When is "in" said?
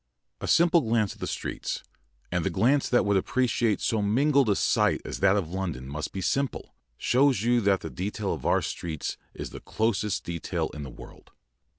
10.73-10.81